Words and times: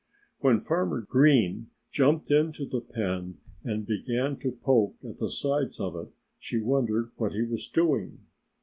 When 0.39 0.59
Farmer 0.59 1.01
Green 1.01 1.69
jumped 1.91 2.31
into 2.31 2.65
the 2.65 2.81
pen 2.81 3.37
and 3.63 3.85
began 3.85 4.35
to 4.37 4.51
poke 4.51 4.95
at 5.07 5.17
the 5.19 5.29
sides 5.29 5.79
of 5.79 5.95
it 5.95 6.11
she 6.39 6.57
wondered 6.59 7.11
what 7.17 7.33
he 7.33 7.43
was 7.43 7.67
doing. 7.67 8.17